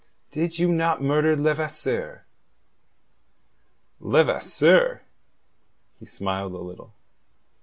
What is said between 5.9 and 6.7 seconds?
He smiled a